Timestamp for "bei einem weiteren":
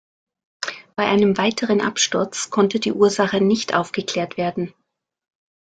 0.95-1.79